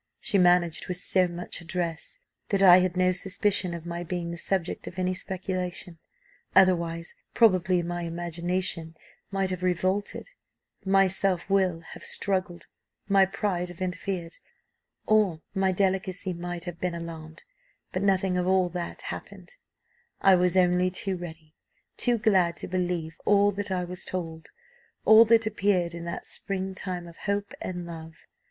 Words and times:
She 0.19 0.39
managed 0.39 0.87
with 0.87 0.97
so 0.97 1.27
much 1.27 1.61
address, 1.61 2.17
that 2.49 2.63
I 2.63 2.79
had 2.79 2.97
no 2.97 3.11
suspicion 3.11 3.75
of 3.75 3.85
my 3.85 4.01
being 4.01 4.31
the 4.31 4.37
subject 4.39 4.87
of 4.87 4.97
any 4.97 5.13
speculation 5.13 5.99
otherwise, 6.55 7.13
probably, 7.35 7.83
my 7.83 8.01
imagination 8.01 8.95
might 9.29 9.51
have 9.51 9.61
revolted, 9.61 10.31
my 10.83 11.07
self 11.07 11.47
will 11.51 11.81
have 11.93 12.03
struggled, 12.03 12.65
my 13.07 13.27
pride 13.27 13.69
have 13.69 13.79
interfered, 13.79 14.37
or 15.05 15.43
my 15.53 15.71
delicacy 15.71 16.33
might 16.33 16.63
have 16.63 16.79
been 16.79 16.95
alarmed, 16.95 17.43
but 17.91 18.01
nothing 18.01 18.37
of 18.37 18.47
all 18.47 18.69
that 18.69 19.03
happened; 19.03 19.53
I 20.19 20.33
was 20.33 20.57
only 20.57 20.89
too 20.89 21.15
ready, 21.15 21.53
too 21.95 22.17
glad 22.17 22.57
to 22.57 22.67
believe 22.67 23.17
all 23.23 23.51
that 23.51 23.69
I 23.69 23.83
was 23.83 24.03
told, 24.03 24.47
all 25.05 25.25
that 25.25 25.45
appeared 25.45 25.93
in 25.93 26.05
that 26.05 26.25
spring 26.25 26.73
time 26.73 27.07
of 27.07 27.17
hope 27.17 27.53
and 27.61 27.85
love. 27.85 28.15